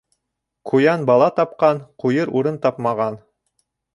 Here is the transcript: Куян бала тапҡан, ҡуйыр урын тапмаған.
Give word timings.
Куян 0.71 1.03
бала 1.09 1.27
тапҡан, 1.41 1.83
ҡуйыр 2.05 2.33
урын 2.39 2.57
тапмаған. 2.65 3.21